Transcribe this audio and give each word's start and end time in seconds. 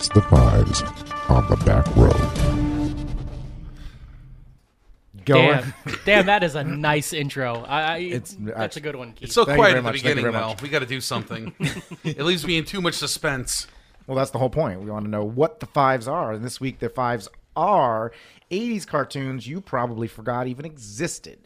It's 0.00 0.08
the 0.08 0.22
Fives 0.22 0.80
on 1.28 1.46
the 1.50 1.56
back 1.56 1.86
row. 1.94 2.08
Going. 5.26 5.48
Damn, 5.50 5.74
damn, 6.06 6.24
that 6.24 6.42
is 6.42 6.54
a 6.54 6.64
nice 6.64 7.12
intro. 7.12 7.56
I, 7.68 7.82
I 7.82 7.98
It's- 7.98 8.34
that's 8.40 8.78
a 8.78 8.80
good 8.80 8.96
one. 8.96 9.12
Keith. 9.12 9.24
It's 9.24 9.34
so 9.34 9.44
Thank 9.44 9.58
quiet 9.58 9.72
very 9.72 9.78
at 9.80 9.82
the 9.82 9.82
much. 9.82 9.92
Beginning, 9.96 10.22
very 10.22 10.32
though. 10.32 10.48
much. 10.48 10.62
We 10.62 10.70
got 10.70 10.78
to 10.78 10.86
do 10.86 11.02
something. 11.02 11.54
it 12.02 12.22
leaves 12.22 12.46
me 12.46 12.56
in 12.56 12.64
too 12.64 12.80
much 12.80 12.94
suspense. 12.94 13.66
Well, 14.06 14.16
that's 14.16 14.30
the 14.30 14.38
whole 14.38 14.48
point. 14.48 14.80
We 14.80 14.90
want 14.90 15.04
to 15.04 15.10
know 15.10 15.22
what 15.22 15.60
the 15.60 15.66
fives 15.66 16.08
are. 16.08 16.32
And 16.32 16.42
this 16.42 16.62
week, 16.62 16.78
the 16.78 16.88
fives 16.88 17.28
are 17.54 18.10
80s 18.50 18.86
cartoons 18.86 19.46
you 19.46 19.60
probably 19.60 20.08
forgot 20.08 20.46
even 20.46 20.64
existed. 20.64 21.40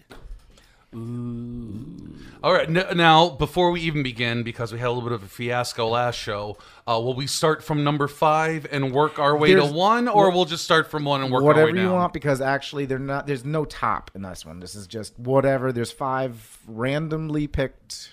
All 0.95 2.53
right, 2.53 2.69
n- 2.69 2.97
now 2.97 3.31
before 3.31 3.71
we 3.71 3.81
even 3.81 4.03
begin, 4.03 4.43
because 4.43 4.73
we 4.73 4.79
had 4.79 4.87
a 4.89 4.91
little 4.93 5.09
bit 5.09 5.13
of 5.13 5.23
a 5.23 5.29
fiasco 5.29 5.89
last 5.89 6.17
show, 6.17 6.59
uh, 6.87 7.01
will 7.03 7.15
we 7.15 7.27
start 7.27 7.65
from 7.65 7.83
number 7.83 8.07
five 8.07 8.67
and 8.71 8.93
work 8.93 9.19
our 9.19 9.37
way 9.37 9.55
There's- 9.55 9.69
to 9.71 9.75
one, 9.75 10.09
or 10.09 10.31
we'll 10.31 10.45
just 10.45 10.63
start 10.65 10.91
from 10.91 11.05
one 11.05 11.23
and 11.23 11.33
work 11.33 11.41
our 11.43 11.47
whatever 11.49 11.67
way 11.67 11.73
down? 11.73 11.85
you 11.85 11.91
want, 11.93 12.13
because 12.13 12.41
actually, 12.41 12.85
they're 12.87 12.99
not. 12.99 13.27
There's 13.27 13.45
no 13.45 13.65
top 13.65 14.11
in 14.15 14.23
this 14.23 14.45
one. 14.45 14.61
This 14.61 14.75
is 14.75 14.87
just 14.87 15.19
whatever. 15.19 15.73
There's 15.73 15.91
five 15.93 16.59
randomly 16.67 17.47
picked 17.47 18.11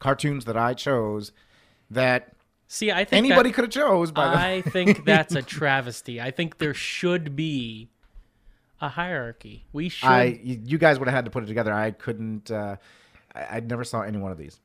cartoons 0.00 0.44
that 0.46 0.56
I 0.56 0.74
chose 0.74 1.32
that 1.90 2.30
See, 2.66 2.90
I 2.90 3.04
think 3.04 3.26
anybody 3.26 3.52
could 3.52 3.64
have 3.64 3.70
chose. 3.72 4.10
By 4.10 4.28
the 4.30 4.36
I 4.36 4.62
think 4.62 5.04
that's 5.04 5.34
a 5.34 5.42
travesty. 5.58 6.20
I 6.20 6.30
think 6.30 6.56
there 6.58 6.74
should 6.74 7.36
be 7.36 7.88
a 8.80 8.88
hierarchy. 8.88 9.64
We 9.72 9.88
should. 9.88 10.06
I, 10.08 10.38
you 10.42 10.60
you 10.64 10.78
guys 10.78 10.98
would 10.98 11.08
have 11.08 11.14
had 11.14 11.24
to 11.26 11.30
put 11.30 11.42
it 11.44 11.46
together. 11.46 11.72
I 11.72 11.90
couldn't. 11.92 12.50
Uh, 12.50 12.76
I, 13.34 13.56
I 13.56 13.60
never 13.60 13.84
saw 13.84 14.02
any 14.02 14.18
one 14.18 14.32
of 14.32 14.38
these. 14.38 14.58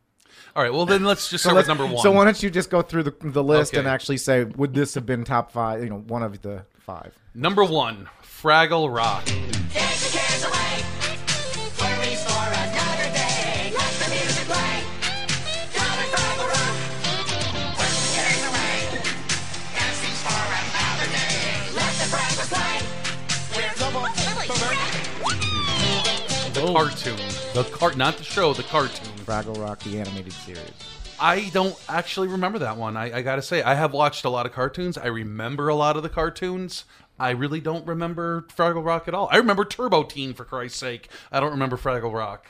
All 0.56 0.64
right, 0.64 0.72
well 0.72 0.86
then 0.86 1.04
let's 1.04 1.30
just 1.30 1.44
So, 1.44 1.50
start 1.50 1.56
with 1.58 1.68
let's- 1.68 1.80
number 1.80 1.94
one. 1.94 2.04
so 2.04 2.12
why 2.12 2.24
don't 2.26 2.42
you 2.42 2.50
just 2.50 2.70
go 2.70 2.82
through 2.82 3.04
the, 3.04 3.16
the 3.22 3.44
list 3.44 3.74
and 3.74 3.88
actually 3.88 4.18
say, 4.18 4.44
would 4.44 4.74
this 4.74 4.94
have 4.96 5.06
been 5.06 5.24
top 5.24 5.52
five? 5.52 5.84
You 5.84 5.90
know, 5.90 5.98
one 6.00 6.24
of 6.24 6.42
the 6.42 6.66
five. 6.80 7.14
number 7.34 7.64
one, 7.64 8.08
Fraggle 8.24 8.94
Rock. 8.94 9.26
Oh. 26.70 26.74
The 26.74 26.92
cartoon, 26.92 27.28
the 27.56 27.64
cart, 27.64 27.98
not 27.98 28.18
the 28.18 28.24
show, 28.24 28.54
the 28.54 28.62
cartoon. 28.62 29.08
Fraggle 29.26 29.60
Rock, 29.60 29.80
the 29.80 30.00
animated 30.00 30.34
series. 30.34 30.72
I 31.20 31.50
don't 31.50 31.76
actually 31.90 32.28
remember 32.28 32.60
that 32.60 32.78
one. 32.78 32.96
I, 32.96 33.18
I 33.18 33.22
gotta 33.24 33.42
say, 33.42 33.64
I 33.64 33.74
have 33.74 33.92
watched 33.92 34.24
a 34.24 34.30
lot 34.30 34.46
of 34.46 34.52
cartoons. 34.52 34.96
I 34.96 35.08
remember 35.08 35.70
a 35.70 35.76
lot 35.76 35.98
of 35.98 36.04
the 36.04 36.10
cartoons. 36.10 36.86
I 37.20 37.32
really 37.32 37.60
don't 37.60 37.88
remember 37.88 38.46
Fraggle 38.56 38.86
Rock 38.86 39.08
at 39.08 39.16
all. 39.16 39.28
I 39.32 39.38
remember 39.38 39.66
Turbo 39.66 40.04
Teen 40.04 40.36
for 40.36 40.46
Christ's 40.46 40.78
sake. 40.78 41.10
I 41.32 41.40
don't 41.40 41.52
remember 41.52 41.76
Fraggle 41.76 42.14
Rock. 42.14 42.46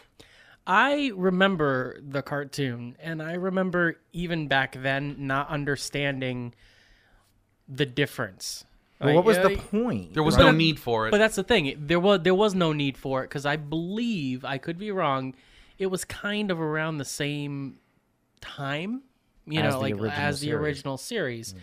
I 0.68 1.14
remember 1.16 1.98
the 2.06 2.22
cartoon, 2.22 2.98
and 3.00 3.24
I 3.24 3.34
remember 3.36 4.02
even 4.12 4.50
back 4.50 4.76
then 4.84 5.16
not 5.20 5.48
understanding 5.48 6.54
the 7.70 7.86
difference. 7.86 8.66
Well, 9.02 9.16
what 9.16 9.26
was 9.26 9.38
the 9.38 9.56
point? 9.58 10.14
There 10.14 10.24
was 10.24 10.36
Right. 10.36 10.46
no 10.46 10.52
need 10.52 10.80
for 10.80 11.08
it. 11.08 11.12
But 11.12 11.20
that's 11.20 11.36
the 11.38 11.44
thing. 11.44 11.74
There 11.80 12.00
was 12.00 12.22
there 12.22 12.36
was 12.36 12.54
no 12.54 12.74
need 12.74 12.98
for 12.98 13.24
it 13.24 13.28
because 13.30 13.46
I 13.46 13.56
believe 13.56 14.44
I 14.44 14.58
could 14.58 14.78
be 14.78 14.92
wrong. 14.92 15.36
It 15.78 15.88
was 15.88 16.04
kind 16.06 16.52
of 16.52 16.60
around 16.60 16.98
the 16.98 17.06
same 17.06 17.78
time, 18.42 19.04
you 19.46 19.60
As 19.62 19.66
know, 19.66 19.72
the 19.72 19.78
like 19.80 19.94
original 19.94 20.12
as 20.12 20.40
the 20.42 20.48
series. 20.48 20.62
original 20.62 20.98
series. 20.98 21.56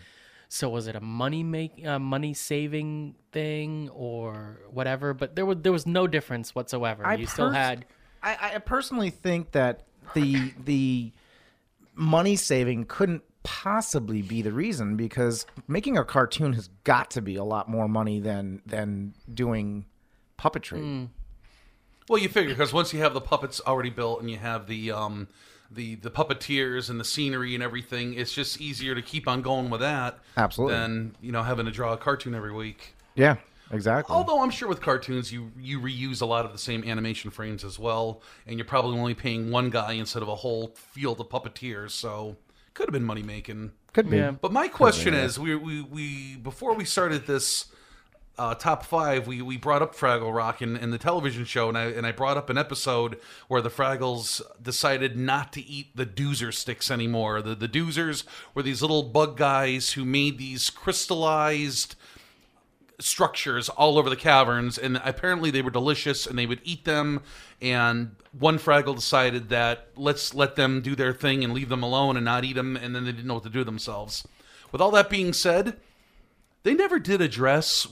So 0.49 0.69
was 0.71 0.87
it 0.87 0.95
a 0.97 1.01
money 1.01 1.43
make 1.43 1.85
uh, 1.85 1.99
money 1.99 2.33
saving 2.33 3.17
thing 3.33 3.91
or 3.91 4.61
whatever? 4.71 5.13
But 5.13 5.35
there 5.37 5.45
was 5.45 5.59
there 5.61 5.73
was 5.73 5.87
no 5.87 6.07
difference 6.07 6.55
whatsoever. 6.55 7.05
I 7.05 7.15
you 7.17 7.27
still 7.27 7.49
pers- 7.49 7.57
had 7.57 7.87
I, 8.23 8.53
I 8.55 8.59
personally 8.59 9.11
think 9.11 9.53
that 9.53 9.83
the 10.15 10.53
the 10.65 11.13
money 11.95 12.37
saving 12.37 12.85
couldn't 12.85 13.23
possibly 13.47 14.23
be 14.23 14.43
the 14.43 14.53
reason 14.53 14.97
because 14.97 15.47
making 15.69 15.97
a 15.97 16.05
cartoon 16.05 16.53
has 16.55 16.69
got 16.83 17.13
to 17.13 17.23
be 17.23 17.37
a 17.37 17.45
lot 17.45 17.71
more 17.71 17.87
money 17.87 18.19
than 18.19 18.61
than 18.67 19.15
doing 19.33 19.87
puppetry. 20.37 21.09
Well, 22.09 22.21
you 22.21 22.29
figure 22.29 22.51
because 22.51 22.73
once 22.73 22.93
you 22.93 23.01
have 23.01 23.15
the 23.15 23.21
puppets 23.21 23.61
already 23.65 23.91
built 23.91 24.21
and 24.21 24.29
you 24.29 24.37
have 24.37 24.67
the 24.67 24.91
um, 24.91 25.29
the 25.71 25.95
the 25.95 26.11
puppeteers 26.11 26.91
and 26.91 26.99
the 26.99 27.05
scenery 27.05 27.55
and 27.55 27.63
everything, 27.63 28.15
it's 28.15 28.33
just 28.33 28.61
easier 28.61 28.97
to 28.97 29.03
keep 29.03 29.29
on 29.29 29.43
going 29.43 29.71
with 29.71 29.81
that. 29.81 30.19
Absolutely. 30.37 30.75
Than 30.75 31.17
you 31.21 31.31
know 31.31 31.45
having 31.45 31.67
to 31.67 31.73
draw 31.73 31.93
a 31.93 31.97
cartoon 31.97 32.35
every 32.35 32.53
week. 32.53 32.95
Yeah, 33.15 33.37
exactly. 33.71 34.13
Although 34.15 34.43
I'm 34.43 34.51
sure 34.51 34.69
with 34.69 34.81
cartoons 34.81 35.33
you 35.33 35.53
you 35.57 35.81
reuse 35.81 36.21
a 36.21 36.27
lot 36.27 36.45
of 36.45 36.53
the 36.53 36.59
same 36.59 36.83
animation 36.83 37.31
frames 37.31 37.65
as 37.65 37.79
well, 37.79 38.23
and 38.45 38.59
you're 38.59 38.67
probably 38.67 38.99
only 38.99 39.15
paying 39.15 39.53
one 39.53 39.71
guy 39.71 39.93
instead 39.93 40.23
of 40.23 40.29
a 40.29 40.35
whole 40.35 40.75
field 40.75 41.21
of 41.21 41.29
puppeteers, 41.29 41.91
so 41.93 42.37
could 42.77 42.89
have 42.89 42.93
been 42.93 43.05
money 43.05 43.23
making. 43.23 43.73
Could 43.95 44.11
be. 44.11 44.19
Yeah. 44.19 44.33
But 44.33 44.53
my 44.53 44.69
question 44.69 45.15
is, 45.15 45.39
we, 45.39 45.57
we 45.57 45.81
we 45.81 46.37
before 46.37 46.75
we 46.75 46.85
started 46.85 47.27
this 47.27 47.67
uh, 48.39 48.55
top 48.55 48.85
five, 48.85 49.27
we, 49.27 49.41
we 49.41 49.57
brought 49.57 49.81
up 49.81 49.95
Fraggle 49.95 50.35
Rock 50.35 50.61
in, 50.61 50.77
in 50.77 50.91
the 50.91 50.99
television 50.99 51.47
show, 51.47 51.71
and 51.71 51.79
I 51.79 51.85
and 51.87 52.07
I 52.07 52.13
brought 52.13 52.37
up 52.37 52.51
an 52.51 52.59
episode 52.59 53.19
where 53.49 53.63
the 53.63 53.71
Fraggles 53.71 54.43
decided 54.61 55.17
not 55.17 55.55
to 55.55 55.65
eat 55.65 55.97
the 55.97 56.05
Doozer 56.05 56.53
sticks 56.53 56.91
anymore. 56.91 57.41
The 57.41 57.55
the 57.55 57.69
Doozers 57.69 58.25
were 58.55 58.63
these 58.63 58.83
little 58.83 59.05
bug 59.05 59.39
guys 59.39 59.93
who 59.93 60.05
made 60.05 60.37
these 60.37 60.69
crystallized 60.69 61.97
structures 62.99 63.69
all 63.69 63.99
over 63.99 64.09
the 64.09 64.17
caverns, 64.17 64.79
and 64.79 65.01
apparently 65.05 65.51
they 65.51 65.63
were 65.63 65.71
delicious, 65.71 66.27
and 66.27 66.39
they 66.39 66.47
would 66.47 66.61
eat 66.65 66.85
them. 66.85 67.23
And 67.61 68.17
one 68.39 68.59
Fraggle 68.59 68.95
decided 68.95 69.49
that 69.51 69.89
let's 69.97 70.35
let 70.35 70.57
them 70.57 70.81
do 70.81 70.95
their 70.95 71.13
thing 71.13 71.45
and 71.45 71.53
leave 71.53 71.69
them 71.69 71.83
alone 71.83 72.17
and 72.17 72.25
not 72.25 72.45
eat 72.45 72.55
them, 72.55 72.77
and 72.77 72.95
then 72.95 73.05
they 73.05 73.13
didn't 73.13 73.27
know 73.27 73.35
what 73.35 73.45
to 73.45 73.51
do 73.51 73.65
themselves. 73.65 74.27
With 74.73 74.81
all 74.81 74.91
that 74.93 75.11
being 75.11 75.33
said, 75.33 75.77
they 76.63 76.75
never 76.75 76.99
did 76.99 77.21
address 77.21 77.87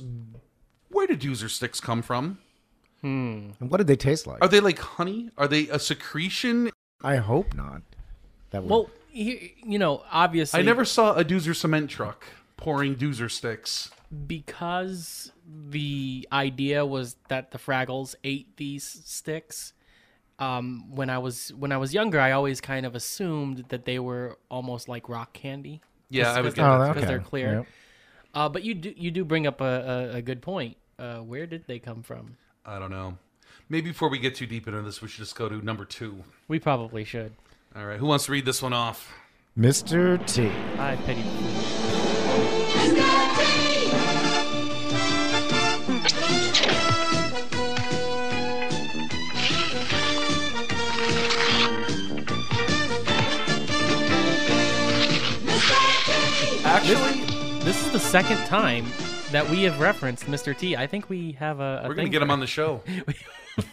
where 0.88 1.06
did 1.06 1.20
doozer 1.20 1.50
sticks 1.50 1.80
come 1.80 2.02
from. 2.02 2.38
Hmm. 3.00 3.50
And 3.60 3.70
what 3.70 3.78
did 3.78 3.86
they 3.86 3.96
taste 3.96 4.26
like? 4.26 4.42
Are 4.42 4.48
they 4.48 4.60
like 4.60 4.78
honey? 4.78 5.30
Are 5.36 5.48
they 5.48 5.68
a 5.68 5.78
secretion? 5.78 6.70
I 7.02 7.16
hope 7.16 7.54
not. 7.54 7.82
That 8.50 8.62
would, 8.62 8.70
well, 8.70 8.90
you, 9.12 9.50
you 9.64 9.78
know, 9.78 10.02
obviously 10.10 10.60
I 10.60 10.62
never 10.62 10.84
saw 10.84 11.14
a 11.14 11.24
doozer 11.24 11.54
cement 11.54 11.90
truck 11.90 12.24
pouring 12.56 12.96
doozer 12.96 13.30
sticks. 13.30 13.90
Because 14.26 15.32
the 15.70 16.26
idea 16.32 16.84
was 16.86 17.16
that 17.28 17.50
the 17.50 17.58
Fraggles 17.58 18.14
ate 18.24 18.56
these 18.56 18.84
sticks. 19.04 19.72
Um, 20.38 20.90
when 20.94 21.10
I 21.10 21.18
was 21.18 21.52
when 21.54 21.70
I 21.70 21.76
was 21.76 21.94
younger, 21.94 22.18
I 22.20 22.32
always 22.32 22.60
kind 22.60 22.84
of 22.86 22.94
assumed 22.94 23.66
that 23.68 23.84
they 23.84 23.98
were 23.98 24.38
almost 24.50 24.88
like 24.88 25.08
rock 25.08 25.32
candy. 25.32 25.80
Yeah, 26.10 26.32
I 26.32 26.40
was 26.40 26.54
because 26.54 26.88
Oh, 26.88 26.90
okay. 26.90 27.04
they're 27.04 27.20
clear. 27.20 27.54
Yep. 27.58 27.66
Uh, 28.34 28.48
but 28.48 28.64
you 28.64 28.74
do 28.74 28.92
you 28.96 29.10
do 29.12 29.24
bring 29.24 29.46
up 29.46 29.60
a, 29.60 30.10
a, 30.12 30.16
a 30.16 30.22
good 30.22 30.42
point. 30.42 30.76
Uh, 30.98 31.18
where 31.18 31.46
did 31.46 31.66
they 31.66 31.78
come 31.78 32.02
from? 32.02 32.36
I 32.66 32.78
don't 32.78 32.90
know. 32.90 33.16
Maybe 33.68 33.90
before 33.90 34.08
we 34.08 34.18
get 34.18 34.34
too 34.34 34.46
deep 34.46 34.66
into 34.66 34.82
this, 34.82 35.00
we 35.00 35.08
should 35.08 35.20
just 35.24 35.36
go 35.36 35.48
to 35.48 35.64
number 35.64 35.84
two. 35.84 36.24
We 36.48 36.58
probably 36.58 37.04
should. 37.04 37.32
All 37.76 37.86
right, 37.86 37.98
who 37.98 38.06
wants 38.06 38.26
to 38.26 38.32
read 38.32 38.44
this 38.44 38.60
one 38.62 38.72
off? 38.72 39.12
Mr. 39.58 40.24
T. 40.26 40.50
I 40.78 40.96
pity 41.06 41.22
second 58.14 58.46
time 58.46 58.86
that 59.32 59.50
we 59.50 59.64
have 59.64 59.80
referenced 59.80 60.26
Mr. 60.26 60.56
T. 60.56 60.76
I 60.76 60.86
think 60.86 61.10
we 61.10 61.32
have 61.32 61.58
a. 61.58 61.80
a 61.82 61.88
we're 61.88 61.96
gonna 61.96 62.08
get 62.08 62.22
him 62.22 62.30
on 62.30 62.38
the 62.38 62.46
show. 62.46 62.80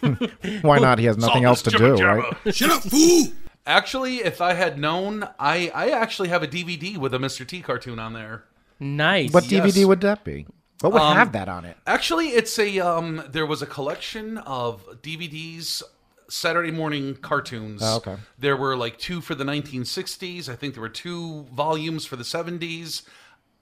Why 0.62 0.80
not? 0.80 0.98
He 0.98 1.04
has 1.04 1.16
nothing 1.16 1.44
else 1.44 1.62
to 1.62 1.70
do, 1.70 1.94
right? 1.94 2.34
Shut 2.52 2.72
up, 2.72 2.82
fool! 2.82 3.26
Actually, 3.66 4.16
if 4.16 4.40
I 4.40 4.54
had 4.54 4.80
known, 4.80 5.28
I 5.38 5.70
I 5.72 5.90
actually 5.90 6.28
have 6.30 6.42
a 6.42 6.48
DVD 6.48 6.96
with 6.96 7.14
a 7.14 7.18
Mr. 7.18 7.46
T 7.46 7.60
cartoon 7.62 8.00
on 8.00 8.14
there. 8.14 8.42
Nice. 8.80 9.32
What 9.32 9.48
Yes. 9.48 9.64
DVD 9.76 9.84
would 9.86 10.00
that 10.00 10.24
be? 10.24 10.48
What 10.80 10.92
would 10.92 11.02
Um, 11.02 11.16
have 11.16 11.30
that 11.34 11.48
on 11.48 11.64
it? 11.64 11.76
Actually, 11.86 12.30
it's 12.30 12.58
a 12.58 12.80
um. 12.80 13.22
There 13.30 13.46
was 13.46 13.62
a 13.62 13.66
collection 13.66 14.38
of 14.38 14.84
DVDs, 15.02 15.84
Saturday 16.28 16.72
morning 16.72 17.14
cartoons. 17.14 17.80
Oh, 17.84 17.98
okay. 17.98 18.16
There 18.40 18.56
were 18.56 18.76
like 18.76 18.98
two 18.98 19.20
for 19.20 19.36
the 19.36 19.44
1960s. 19.44 20.48
I 20.48 20.56
think 20.56 20.74
there 20.74 20.82
were 20.82 20.88
two 20.88 21.44
volumes 21.52 22.04
for 22.04 22.16
the 22.16 22.24
70s. 22.24 23.02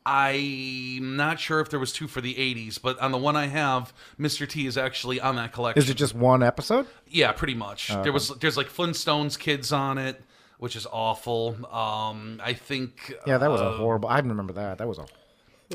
I'm 0.06 1.16
not 1.16 1.38
sure 1.40 1.60
if 1.60 1.68
there 1.68 1.78
was 1.78 1.92
two 1.92 2.08
for 2.08 2.20
the 2.20 2.34
80s, 2.34 2.80
but 2.80 2.98
on 3.00 3.12
the 3.12 3.18
one 3.18 3.36
I 3.36 3.46
have, 3.46 3.92
Mr. 4.18 4.48
T 4.48 4.66
is 4.66 4.78
actually 4.78 5.20
on 5.20 5.36
that 5.36 5.52
collection. 5.52 5.82
Is 5.82 5.90
it 5.90 5.94
just 5.94 6.14
one 6.14 6.42
episode? 6.42 6.86
Yeah, 7.06 7.32
pretty 7.32 7.54
much. 7.54 7.90
Oh, 7.92 8.02
There 8.02 8.12
was 8.12 8.28
there's 8.40 8.56
like 8.56 8.68
Flintstones 8.68 9.38
kids 9.38 9.72
on 9.72 9.98
it, 9.98 10.22
which 10.58 10.74
is 10.74 10.86
awful. 10.90 11.56
Um, 11.70 12.40
I 12.42 12.54
think 12.54 13.14
Yeah, 13.26 13.38
that 13.38 13.50
was 13.50 13.60
a 13.60 13.66
uh, 13.66 13.76
horrible. 13.76 14.08
I 14.08 14.18
remember 14.18 14.54
that. 14.54 14.78
That 14.78 14.88
was 14.88 14.98
a 14.98 15.06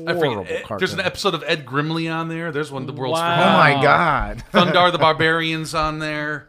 I 0.06 0.12
horrible 0.12 0.44
forget. 0.44 0.64
cartoon. 0.64 0.78
There's 0.78 0.92
an 0.92 1.00
episode 1.00 1.34
of 1.34 1.42
Ed 1.46 1.64
Grimley 1.64 2.12
on 2.12 2.28
there. 2.28 2.52
There's 2.52 2.70
one 2.72 2.82
of 2.82 2.86
the 2.86 2.92
world's 3.00 3.18
Wow. 3.20 3.54
Oh 3.54 3.56
my 3.76 3.82
god! 3.82 4.42
Thundarr 4.52 4.92
the 4.92 4.98
Barbarians 5.06 5.74
on 5.74 6.00
there. 6.00 6.48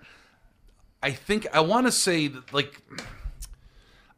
I 1.01 1.11
think 1.11 1.45
I 1.53 1.59
want 1.61 1.85
to 1.87 1.91
say 1.91 2.27
that, 2.27 2.51
like 2.53 2.81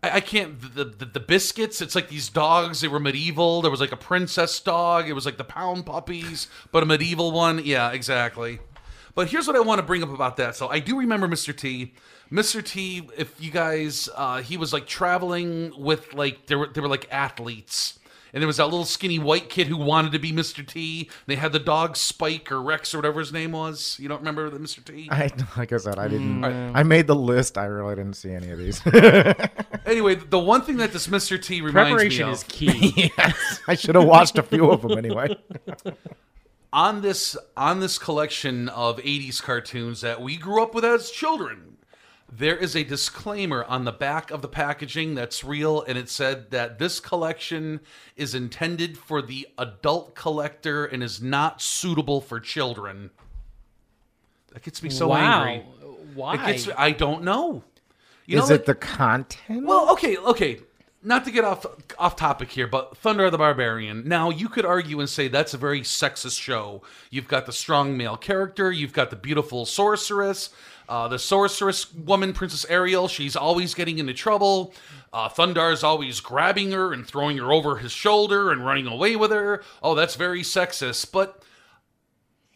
I, 0.03 0.17
I 0.17 0.19
can't 0.19 0.59
the, 0.75 0.85
the 0.85 1.05
the 1.05 1.19
Biskitts. 1.19 1.81
It's 1.81 1.95
like 1.95 2.09
these 2.09 2.29
dogs. 2.29 2.81
They 2.81 2.87
were 2.87 2.99
medieval. 2.99 3.61
There 3.61 3.71
was 3.71 3.81
like 3.81 3.91
a 3.91 3.97
princess 3.97 4.59
dog. 4.59 5.09
It 5.09 5.13
was 5.13 5.25
like 5.25 5.37
the 5.37 5.43
pound 5.43 5.85
puppies, 5.85 6.47
but 6.71 6.83
a 6.83 6.85
medieval 6.85 7.31
one. 7.31 7.61
Yeah, 7.63 7.91
exactly. 7.91 8.59
But 9.15 9.29
here's 9.29 9.47
what 9.47 9.55
I 9.55 9.59
want 9.59 9.79
to 9.79 9.83
bring 9.83 10.03
up 10.03 10.09
about 10.09 10.37
that. 10.37 10.55
So 10.55 10.69
I 10.69 10.79
do 10.79 10.97
remember 10.97 11.27
Mr. 11.27 11.55
T. 11.55 11.93
Mr. 12.31 12.63
T. 12.63 13.07
If 13.17 13.41
you 13.43 13.51
guys, 13.51 14.07
uh, 14.15 14.41
he 14.41 14.55
was 14.55 14.71
like 14.71 14.87
traveling 14.87 15.73
with 15.77 16.13
like 16.13 16.45
there 16.45 16.57
were 16.57 16.67
there 16.67 16.83
were 16.83 16.89
like 16.89 17.07
athletes. 17.11 17.98
And 18.33 18.41
there 18.41 18.47
was 18.47 18.57
that 18.57 18.65
little 18.65 18.85
skinny 18.85 19.19
white 19.19 19.49
kid 19.49 19.67
who 19.67 19.77
wanted 19.77 20.11
to 20.11 20.19
be 20.19 20.31
Mr. 20.31 20.65
T. 20.65 21.09
They 21.25 21.35
had 21.35 21.51
the 21.51 21.59
dog 21.59 21.97
Spike 21.97 22.51
or 22.51 22.61
Rex 22.61 22.93
or 22.93 22.97
whatever 22.97 23.19
his 23.19 23.33
name 23.33 23.51
was. 23.53 23.97
You 23.99 24.07
don't 24.07 24.19
remember 24.19 24.49
the 24.49 24.59
Mr. 24.59 24.83
T? 24.83 25.07
I 25.11 25.31
like 25.57 25.73
I 25.73 25.77
said, 25.77 25.99
I 25.99 26.07
didn't. 26.07 26.41
Mm. 26.41 26.49
Mm. 26.49 26.71
I 26.75 26.83
made 26.83 27.07
the 27.07 27.15
list. 27.15 27.57
I 27.57 27.65
really 27.65 27.95
didn't 27.95 28.15
see 28.15 28.31
any 28.31 28.51
of 28.51 28.57
these. 28.57 28.81
Anyway, 29.89 30.13
the 30.13 30.39
one 30.39 30.61
thing 30.61 30.77
that 30.77 30.93
this 30.93 31.07
Mr. 31.07 31.41
T 31.41 31.61
reminds 31.61 31.89
Preparation 31.89 32.27
me 32.27 32.31
of, 32.31 32.37
is 32.37 32.43
of 32.43 32.47
key. 32.47 33.11
I 33.67 33.73
should 33.73 33.95
have 33.95 34.05
watched 34.05 34.37
a 34.37 34.43
few 34.43 34.69
of 34.69 34.83
them 34.83 34.97
anyway. 34.97 35.35
on 36.73 37.01
this 37.01 37.35
on 37.57 37.79
this 37.79 37.97
collection 37.97 38.69
of 38.69 38.97
80s 38.97 39.41
cartoons 39.41 40.01
that 40.01 40.21
we 40.21 40.37
grew 40.37 40.61
up 40.61 40.75
with 40.75 40.85
as 40.85 41.09
children, 41.09 41.68
there 42.31 42.55
is 42.55 42.75
a 42.75 42.83
disclaimer 42.83 43.63
on 43.63 43.85
the 43.85 43.91
back 43.91 44.31
of 44.31 44.41
the 44.41 44.47
packaging 44.47 45.15
that's 45.15 45.43
real, 45.43 45.81
and 45.83 45.97
it 45.97 46.09
said 46.09 46.51
that 46.51 46.77
this 46.77 46.99
collection 46.99 47.79
is 48.15 48.35
intended 48.35 48.97
for 48.97 49.21
the 49.21 49.47
adult 49.57 50.15
collector 50.15 50.85
and 50.85 51.01
is 51.01 51.21
not 51.21 51.61
suitable 51.61 52.21
for 52.21 52.39
children. 52.39 53.09
That 54.53 54.63
gets 54.63 54.83
me 54.83 54.89
so 54.89 55.09
wow. 55.09 55.43
angry. 55.43 55.65
Why? 56.13 56.35
It 56.35 56.45
gets 56.45 56.69
I 56.77 56.91
don't 56.91 57.23
know. 57.23 57.63
You 58.25 58.37
Is 58.37 58.49
know, 58.49 58.55
it 58.55 58.59
like- 58.59 58.65
the 58.65 58.75
content? 58.75 59.65
Well, 59.65 59.91
okay, 59.93 60.17
okay. 60.17 60.59
Not 61.01 61.23
to 61.25 61.31
get 61.31 61.45
off 61.45 61.65
off 61.97 62.17
topic 62.17 62.51
here, 62.51 62.67
but 62.67 63.01
Thundarr 63.01 63.31
the 63.31 63.37
Barbarian. 63.37 64.05
Now, 64.05 64.29
you 64.29 64.49
could 64.49 64.65
argue 64.65 64.99
and 64.99 65.07
say 65.07 65.29
that's 65.29 65.53
a 65.53 65.57
very 65.57 65.79
sexist 65.79 66.41
show. 66.41 66.81
You've 67.09 67.29
got 67.29 67.45
the 67.45 67.53
strong 67.53 67.95
male 67.95 68.17
character, 68.17 68.69
you've 68.69 68.91
got 68.91 69.09
the 69.09 69.15
beautiful 69.15 69.65
sorceress, 69.65 70.49
uh, 70.89 71.07
the 71.07 71.17
sorceress 71.17 71.93
woman, 71.93 72.33
Princess 72.33 72.65
Ariel. 72.67 73.07
She's 73.07 73.37
always 73.37 73.73
getting 73.73 73.97
into 73.99 74.13
trouble. 74.13 74.73
Uh, 75.13 75.29
Thundarr's 75.29 75.83
always 75.83 76.19
grabbing 76.19 76.71
her 76.71 76.91
and 76.91 77.07
throwing 77.07 77.37
her 77.37 77.53
over 77.53 77.77
his 77.77 77.93
shoulder 77.93 78.51
and 78.51 78.65
running 78.65 78.87
away 78.87 79.15
with 79.15 79.31
her. 79.31 79.63
Oh, 79.81 79.95
that's 79.95 80.15
very 80.15 80.41
sexist. 80.41 81.13
But 81.13 81.41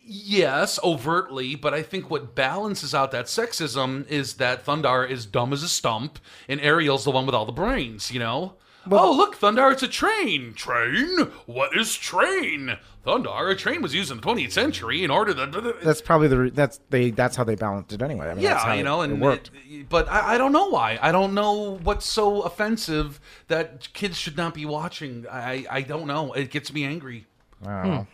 Yes, 0.05 0.79
overtly, 0.83 1.55
but 1.55 1.73
I 1.73 1.81
think 1.81 2.09
what 2.09 2.35
balances 2.35 2.94
out 2.94 3.11
that 3.11 3.25
sexism 3.25 4.05
is 4.09 4.33
that 4.35 4.65
Thundarr 4.65 5.09
is 5.09 5.25
dumb 5.25 5.53
as 5.53 5.63
a 5.63 5.69
stump, 5.69 6.19
and 6.50 6.59
Ariel's 6.59 7.05
the 7.05 7.11
one 7.11 7.25
with 7.25 7.33
all 7.33 7.45
the 7.45 7.51
brains. 7.53 8.11
You 8.11 8.19
know. 8.19 8.53
oh, 8.91 9.13
look, 9.15 9.38
Thundarr! 9.38 9.71
It's 9.71 9.81
a 9.83 9.88
train. 9.88 10.53
Train? 10.55 11.19
What 11.45 11.77
is 11.77 11.95
train? 11.95 12.77
Thundarr, 13.05 13.51
a 13.51 13.55
train 13.55 13.81
was 13.81 13.94
used 13.95 14.11
in 14.11 14.17
the 14.17 14.23
20th 14.23 14.51
century 14.51 15.03
in 15.05 15.09
order 15.11 15.33
to. 15.33 15.75
that's 15.81 16.01
probably 16.01 16.27
the 16.27 16.38
re- 16.38 16.50
that's 16.50 16.79
they 16.89 17.11
that's 17.11 17.35
how 17.38 17.44
they 17.45 17.55
balanced 17.55 17.94
it 17.94 18.01
anyway. 18.01 18.27
I 18.27 18.33
mean, 18.33 18.44
that's 18.44 18.61
yeah, 18.63 18.69
how 18.69 18.73
you 18.73 18.83
know, 18.83 19.01
it 19.01 19.11
and 19.11 19.21
worked. 19.21 19.51
it- 19.69 19.88
but 19.89 20.09
I, 20.09 20.35
I 20.35 20.38
don't 20.38 20.51
know 20.51 20.67
why. 20.67 21.00
I 21.01 21.11
don't 21.13 21.33
know 21.33 21.77
what's 21.83 22.05
so 22.05 22.41
offensive 22.41 23.21
that 23.47 23.91
kids 23.94 24.17
should 24.17 24.35
not 24.35 24.53
be 24.53 24.65
watching. 24.65 25.25
I 25.31 25.65
I 25.69 25.81
don't 25.81 26.07
know. 26.07 26.33
It 26.33 26.50
gets 26.51 26.73
me 26.73 26.83
angry. 26.83 27.25
Wow. 27.63 28.07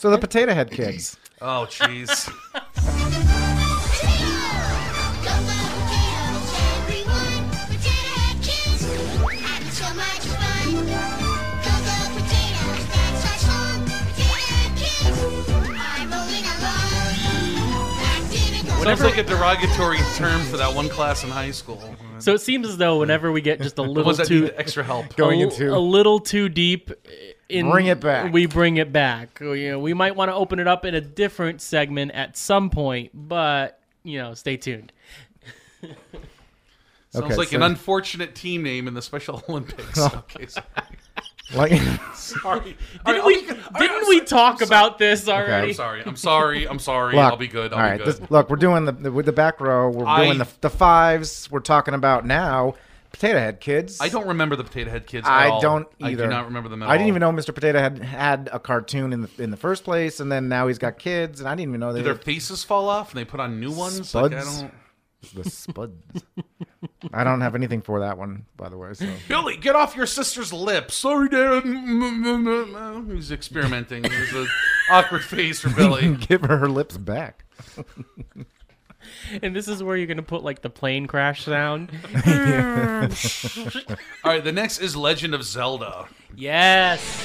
So 0.00 0.08
the 0.08 0.16
Potato 0.16 0.54
Head 0.54 0.70
Kids. 0.70 1.18
Oh, 1.42 1.66
jeez. 1.70 2.28
Sounds 18.82 19.02
like 19.02 19.18
a 19.18 19.22
derogatory 19.22 19.98
term 20.16 20.40
for 20.46 20.56
that 20.56 20.74
one 20.74 20.88
class 20.88 21.22
in 21.22 21.30
high 21.30 21.50
school. 21.52 21.80
so 22.18 22.34
it 22.34 22.40
seems 22.40 22.66
as 22.66 22.76
though 22.76 22.98
whenever 22.98 23.30
we 23.30 23.40
get 23.40 23.60
just 23.60 23.78
a 23.78 23.82
little 23.82 24.04
Was 24.04 24.16
that 24.18 24.26
too 24.26 24.42
need 24.44 24.54
extra 24.56 24.82
help? 24.82 25.14
Going 25.16 25.40
a, 25.42 25.44
into- 25.44 25.74
a 25.74 25.78
little 25.78 26.18
too 26.18 26.48
deep 26.48 26.90
in 27.50 27.70
Bring 27.70 27.86
it 27.86 28.00
back. 28.00 28.32
we 28.32 28.46
bring 28.46 28.76
it 28.78 28.92
back 28.92 29.38
you 29.40 29.70
know 29.70 29.78
we 29.78 29.92
might 29.94 30.16
want 30.16 30.30
to 30.30 30.34
open 30.34 30.58
it 30.58 30.66
up 30.68 30.84
in 30.84 30.94
a 30.94 31.00
different 31.00 31.60
segment 31.60 32.12
at 32.12 32.36
some 32.36 32.70
point 32.70 33.10
but 33.14 33.78
you 34.02 34.18
know 34.18 34.34
stay 34.34 34.56
tuned 34.56 34.92
Sounds 37.12 37.24
Okay, 37.26 37.36
like 37.36 37.48
so- 37.48 37.56
an 37.56 37.62
unfortunate 37.62 38.34
team 38.36 38.62
name 38.62 38.86
in 38.86 38.94
the 38.94 39.02
Special 39.02 39.42
Olympics. 39.48 39.98
Oh. 39.98 40.24
okay, 40.36 40.46
sorry. 40.46 40.66
Like, 41.52 41.72
sorry. 42.14 42.76
didn't 43.04 43.24
we, 43.26 43.40
didn't 43.44 44.08
we 44.08 44.20
talk 44.20 44.62
about 44.62 44.98
this 44.98 45.28
already 45.28 45.70
I'm 45.70 45.74
sorry. 45.74 46.02
I'm 46.06 46.14
sorry. 46.14 46.68
I'm 46.68 46.78
sorry. 46.78 47.16
look, 47.16 47.24
I'll 47.24 47.36
be 47.36 47.48
good. 47.48 47.72
I'll 47.72 47.84
all 47.84 47.90
be 47.98 48.04
good. 48.04 48.06
this- 48.20 48.30
look, 48.30 48.48
we're 48.48 48.54
doing 48.54 48.84
the, 48.84 48.92
the 48.92 49.10
with 49.10 49.26
the 49.26 49.32
back 49.32 49.60
row. 49.60 49.90
We're 49.90 50.06
I- 50.06 50.26
doing 50.26 50.38
the 50.38 50.46
the 50.60 50.70
fives. 50.70 51.50
We're 51.50 51.58
talking 51.58 51.94
about 51.94 52.24
now 52.24 52.74
Potato 53.10 53.38
Head 53.38 53.60
Kids. 53.60 54.00
I 54.00 54.08
don't 54.08 54.28
remember 54.28 54.56
the 54.56 54.64
Potato 54.64 54.90
Head 54.90 55.06
Kids. 55.06 55.26
At 55.26 55.32
I 55.32 55.48
all. 55.48 55.60
don't 55.60 55.88
either. 56.00 56.24
I 56.24 56.26
do 56.26 56.30
not 56.30 56.46
remember 56.46 56.68
them 56.68 56.82
I 56.82 56.96
didn't 56.96 57.08
even 57.08 57.20
know 57.20 57.32
Mr. 57.32 57.54
Potato 57.54 57.78
Head 57.78 57.98
had 57.98 58.48
a 58.52 58.58
cartoon 58.58 59.12
in 59.12 59.22
the 59.22 59.30
in 59.38 59.50
the 59.50 59.56
first 59.56 59.84
place, 59.84 60.20
and 60.20 60.30
then 60.30 60.48
now 60.48 60.68
he's 60.68 60.78
got 60.78 60.98
kids, 60.98 61.40
and 61.40 61.48
I 61.48 61.52
didn't 61.54 61.70
even 61.70 61.80
know 61.80 61.92
they 61.92 62.00
Did 62.00 62.06
their 62.06 62.14
faces 62.14 62.64
fall 62.64 62.88
off 62.88 63.10
and 63.12 63.18
they 63.18 63.24
put 63.24 63.40
on 63.40 63.60
new 63.60 63.72
ones? 63.72 64.14
Like, 64.14 64.32
I 64.32 64.40
Spuds? 64.40 64.60
don't... 64.62 64.74
the 65.34 65.50
Spuds. 65.50 66.24
I 67.12 67.24
don't 67.24 67.40
have 67.40 67.54
anything 67.54 67.82
for 67.82 68.00
that 68.00 68.16
one, 68.16 68.46
by 68.56 68.68
the 68.68 68.78
way. 68.78 68.94
So 68.94 69.06
Billy, 69.28 69.56
get 69.56 69.76
off 69.76 69.96
your 69.96 70.06
sister's 70.06 70.52
lip. 70.52 70.90
Sorry, 70.90 71.28
Dad. 71.28 71.64
Mm, 71.64 71.84
mm, 72.22 72.72
mm, 72.72 73.14
he's 73.14 73.30
experimenting. 73.32 74.02
There's 74.02 74.32
an 74.32 74.48
awkward 74.90 75.24
face 75.24 75.60
for 75.60 75.70
Billy. 75.76 76.16
give 76.16 76.42
her 76.42 76.56
her 76.58 76.68
lips 76.68 76.96
back. 76.96 77.44
and 79.42 79.54
this 79.56 79.68
is 79.68 79.82
where 79.82 79.96
you're 79.96 80.06
gonna 80.06 80.22
put 80.22 80.42
like 80.42 80.62
the 80.62 80.70
plane 80.70 81.06
crash 81.06 81.44
sound 81.44 81.90
All 84.24 84.30
right, 84.32 84.44
the 84.44 84.52
next 84.52 84.78
is 84.80 84.94
Legend 84.96 85.34
of 85.34 85.42
Zelda. 85.44 86.06
yes 86.36 87.24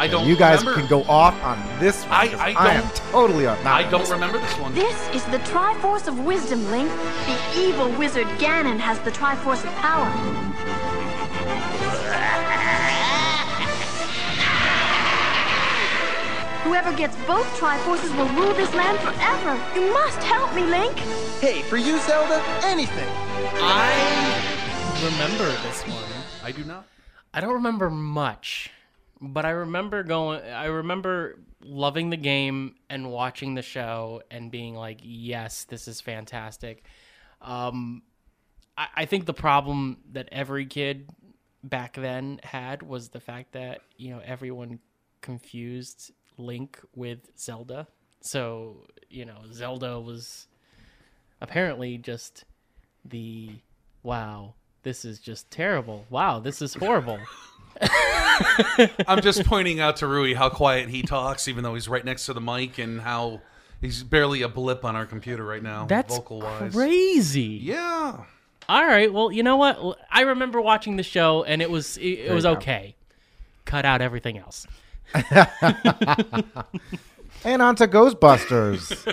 I 0.00 0.06
don't. 0.06 0.28
You 0.28 0.36
guys 0.36 0.60
remember. 0.60 0.80
can 0.80 0.88
go 0.88 1.02
off 1.10 1.34
on 1.42 1.58
this 1.80 2.04
one. 2.04 2.12
I- 2.12 2.28
'cause 2.28 2.38
I 2.38 2.74
am 2.74 2.88
totally 3.10 3.48
on. 3.48 3.56
not 3.64 3.84
I 3.84 3.90
don't 3.90 3.98
this 4.02 4.10
remember 4.12 4.38
this 4.38 4.54
one. 4.60 4.72
This 4.72 5.08
is 5.12 5.24
the 5.24 5.38
Triforce 5.38 6.06
of 6.06 6.20
Wisdom, 6.20 6.70
Link. 6.70 6.88
The 7.26 7.36
evil 7.58 7.88
wizard 7.98 8.28
Ganon 8.38 8.78
has 8.78 9.00
the 9.00 9.10
Triforce 9.10 9.64
of 9.64 9.72
Power. 9.74 10.06
Whoever 16.88 17.06
gets 17.06 17.26
both 17.26 17.46
Triforces 17.60 18.16
will 18.16 18.28
rule 18.40 18.54
this 18.54 18.72
land 18.72 18.98
forever. 19.00 19.62
You 19.78 19.92
must 19.92 20.22
help 20.22 20.54
me, 20.54 20.62
Link. 20.62 20.96
Hey, 21.38 21.60
for 21.60 21.76
you, 21.76 21.98
Zelda, 21.98 22.42
anything. 22.62 23.06
i 23.60 25.04
remember 25.04 25.44
this 25.66 25.82
one 25.82 26.22
I 26.42 26.50
do 26.50 26.64
not. 26.64 26.86
I 27.34 27.42
don't 27.42 27.52
remember 27.52 27.90
much, 27.90 28.70
but 29.20 29.44
I 29.44 29.50
remember 29.50 30.02
going. 30.02 30.40
I 30.40 30.64
remember 30.64 31.38
loving 31.62 32.08
the 32.08 32.16
game 32.16 32.76
and 32.88 33.12
watching 33.12 33.54
the 33.54 33.60
show 33.60 34.22
and 34.30 34.50
being 34.50 34.74
like, 34.74 35.00
"Yes, 35.02 35.64
this 35.64 35.88
is 35.88 36.00
fantastic." 36.00 36.86
Um, 37.42 38.00
I, 38.78 38.86
I 38.96 39.04
think 39.04 39.26
the 39.26 39.34
problem 39.34 39.98
that 40.12 40.30
every 40.32 40.64
kid 40.64 41.10
back 41.62 41.96
then 41.96 42.40
had 42.42 42.82
was 42.82 43.10
the 43.10 43.20
fact 43.20 43.52
that 43.52 43.82
you 43.98 44.08
know 44.08 44.22
everyone 44.24 44.78
confused 45.20 46.12
Link 46.38 46.80
with 46.94 47.18
Zelda. 47.38 47.86
So 48.20 48.86
you 49.10 49.24
know, 49.24 49.38
Zelda 49.52 50.00
was 50.00 50.46
apparently 51.40 51.98
just 51.98 52.44
the 53.04 53.50
wow. 54.02 54.54
This 54.82 55.04
is 55.04 55.18
just 55.18 55.50
terrible. 55.50 56.06
Wow, 56.08 56.38
this 56.40 56.62
is 56.62 56.74
horrible. 56.74 57.18
I'm 59.06 59.20
just 59.20 59.44
pointing 59.44 59.80
out 59.80 59.96
to 59.96 60.06
Rui 60.06 60.34
how 60.34 60.48
quiet 60.48 60.88
he 60.88 61.02
talks, 61.02 61.48
even 61.48 61.64
though 61.64 61.74
he's 61.74 61.88
right 61.88 62.04
next 62.04 62.26
to 62.26 62.32
the 62.32 62.40
mic, 62.40 62.78
and 62.78 63.00
how 63.00 63.40
he's 63.80 64.02
barely 64.02 64.42
a 64.42 64.48
blip 64.48 64.84
on 64.84 64.96
our 64.96 65.06
computer 65.06 65.44
right 65.44 65.62
now, 65.62 65.86
That's 65.86 66.16
vocal 66.16 66.40
wise. 66.40 66.72
crazy. 66.72 67.58
Yeah. 67.62 68.24
All 68.68 68.86
right. 68.86 69.12
Well, 69.12 69.32
you 69.32 69.42
know 69.42 69.56
what? 69.56 69.98
I 70.10 70.22
remember 70.22 70.60
watching 70.60 70.96
the 70.96 71.02
show, 71.02 71.42
and 71.44 71.62
it 71.62 71.70
was 71.70 71.96
it, 71.96 72.20
it 72.20 72.32
was 72.32 72.46
okay. 72.46 72.96
Cut 73.64 73.84
out 73.84 74.00
everything 74.00 74.38
else. 74.38 74.66
And 77.44 77.62
on 77.62 77.76
to 77.76 77.86
Ghostbusters. 77.86 79.04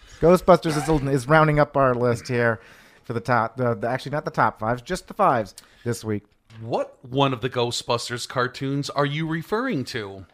Ghostbusters 0.20 0.76
is, 0.76 1.14
is 1.14 1.28
rounding 1.28 1.58
up 1.58 1.76
our 1.76 1.94
list 1.94 2.28
here 2.28 2.60
for 3.04 3.12
the 3.12 3.20
top. 3.20 3.56
The, 3.56 3.74
the, 3.74 3.88
actually, 3.88 4.12
not 4.12 4.24
the 4.24 4.30
top 4.30 4.58
fives, 4.58 4.82
just 4.82 5.08
the 5.08 5.14
fives 5.14 5.54
this 5.84 6.04
week. 6.04 6.24
What 6.60 6.98
one 7.04 7.32
of 7.32 7.40
the 7.40 7.48
Ghostbusters 7.48 8.28
cartoons 8.28 8.90
are 8.90 9.06
you 9.06 9.26
referring 9.26 9.84
to? 9.86 10.26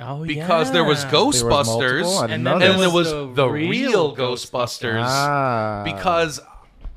Oh, 0.00 0.24
because 0.24 0.72
there 0.72 0.84
was. 0.84 1.04
Ghostbusters, 1.04 2.02
multiple? 2.02 2.18
I 2.18 2.26
didn't 2.28 2.32
And 2.32 2.46
then 2.46 2.52
and 2.54 2.62
that. 2.62 2.68
then 2.68 2.80
there 2.80 2.90
was 2.90 3.10
the 3.10 3.32
the 3.32 3.48
real 3.48 3.70
real 3.70 4.16
Ghostbusters. 4.16 5.04
Ah. 5.04 5.82
Because 5.84 6.40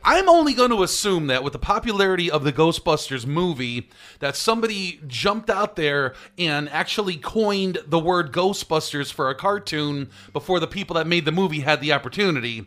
I'm 0.03 0.27
only 0.27 0.53
going 0.53 0.72
to 0.72 0.81
assume 0.81 1.27
that 1.27 1.43
with 1.43 1.53
the 1.53 1.60
popularity 1.60 2.31
of 2.31 2.43
the 2.43 2.51
Ghostbusters 2.51 3.25
movie, 3.27 3.89
that 4.20 4.36
somebody 4.36 5.00
jumped 5.05 5.50
out 5.50 5.75
there 5.75 6.15
and 6.39 6.67
actually 6.70 7.17
coined 7.17 7.77
the 7.86 8.00
word 8.00 8.31
Ghostbusters 8.31 9.13
for 9.13 9.29
a 9.29 9.36
cartoon 9.36 10.10
before 10.34 10.60
the 10.60 10.67
people 10.67 10.96
that 10.96 11.05
made 11.05 11.25
the 11.25 11.31
movie 11.31 11.60
had 11.60 11.81
the 11.81 11.93
opportunity. 11.93 12.65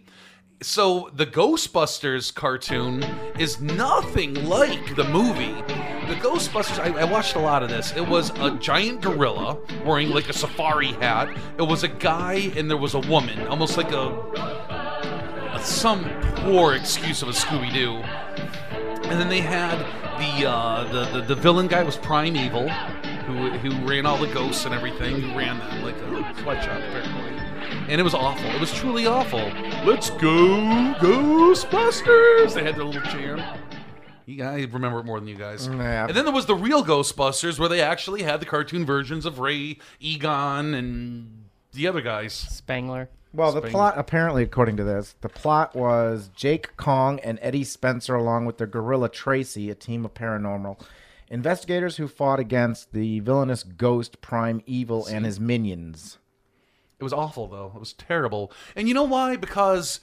So 0.62 1.10
the 1.12 1.26
Ghostbusters 1.26 2.32
cartoon 2.32 3.02
is 3.38 3.60
nothing 3.60 4.46
like 4.46 4.94
the 4.94 5.04
movie. 5.04 5.54
The 6.06 6.14
Ghostbusters, 6.20 6.78
I, 6.78 7.00
I 7.00 7.04
watched 7.04 7.34
a 7.34 7.40
lot 7.40 7.64
of 7.64 7.68
this. 7.68 7.92
It 7.96 8.06
was 8.06 8.30
a 8.38 8.52
giant 8.52 9.00
gorilla 9.00 9.58
wearing 9.84 10.10
like 10.10 10.28
a 10.28 10.32
safari 10.32 10.92
hat. 10.92 11.36
It 11.58 11.62
was 11.62 11.82
a 11.82 11.88
guy 11.88 12.52
and 12.56 12.70
there 12.70 12.76
was 12.76 12.94
a 12.94 13.00
woman, 13.00 13.44
almost 13.48 13.76
like 13.76 13.90
a 13.90 14.83
some 15.64 16.04
poor 16.36 16.74
excuse 16.74 17.22
of 17.22 17.28
a 17.28 17.32
Scooby 17.32 17.72
Doo. 17.72 17.96
And 19.08 19.20
then 19.20 19.28
they 19.28 19.40
had 19.40 19.78
the, 20.18 20.48
uh, 20.48 20.84
the 20.92 21.20
the 21.20 21.26
the 21.26 21.34
villain 21.34 21.66
guy 21.66 21.82
was 21.82 21.96
Prime 21.96 22.36
Evil, 22.36 22.68
who 22.68 23.50
who 23.50 23.86
ran 23.86 24.06
all 24.06 24.16
the 24.16 24.32
ghosts 24.32 24.64
and 24.64 24.74
everything. 24.74 25.20
Who 25.20 25.36
ran 25.38 25.58
that 25.58 25.84
like 25.84 25.96
a 25.96 26.40
sweatshop 26.40 26.78
apparently. 26.78 27.40
And 27.88 28.00
it 28.00 28.04
was 28.04 28.14
awful. 28.14 28.48
It 28.50 28.60
was 28.60 28.72
truly 28.72 29.06
awful. 29.06 29.50
Let's 29.84 30.10
go 30.10 30.94
Ghostbusters! 31.00 32.54
They 32.54 32.62
had 32.62 32.76
their 32.76 32.84
little 32.84 33.02
chant. 33.02 33.42
You, 34.26 34.42
I 34.42 34.62
remember 34.62 35.00
it 35.00 35.04
more 35.04 35.20
than 35.20 35.28
you 35.28 35.36
guys. 35.36 35.66
Yeah. 35.66 36.06
And 36.06 36.16
then 36.16 36.24
there 36.24 36.32
was 36.32 36.46
the 36.46 36.54
real 36.54 36.82
Ghostbusters, 36.82 37.58
where 37.58 37.68
they 37.68 37.82
actually 37.82 38.22
had 38.22 38.40
the 38.40 38.46
cartoon 38.46 38.86
versions 38.86 39.26
of 39.26 39.38
Ray, 39.38 39.78
Egon, 40.00 40.72
and 40.72 41.44
the 41.72 41.86
other 41.86 42.00
guys. 42.00 42.32
Spengler. 42.32 43.10
Well, 43.34 43.50
the 43.50 43.62
plot, 43.62 43.94
apparently, 43.96 44.44
according 44.44 44.76
to 44.76 44.84
this, 44.84 45.16
the 45.20 45.28
plot 45.28 45.74
was 45.74 46.30
Jake 46.36 46.76
Kong 46.76 47.18
and 47.20 47.38
Eddie 47.42 47.64
Spencer, 47.64 48.14
along 48.14 48.46
with 48.46 48.58
their 48.58 48.68
gorilla 48.68 49.08
Tracy, 49.08 49.70
a 49.70 49.74
team 49.74 50.04
of 50.04 50.14
paranormal 50.14 50.80
investigators 51.28 51.96
who 51.96 52.06
fought 52.06 52.38
against 52.38 52.92
the 52.92 53.18
villainous 53.20 53.64
ghost 53.64 54.20
Prime 54.20 54.62
Evil 54.66 55.04
and 55.06 55.24
his 55.24 55.40
minions. 55.40 56.18
It 57.00 57.02
was 57.02 57.12
awful, 57.12 57.48
though. 57.48 57.72
It 57.74 57.80
was 57.80 57.92
terrible. 57.92 58.52
And 58.76 58.86
you 58.86 58.94
know 58.94 59.02
why? 59.02 59.34
Because 59.34 60.00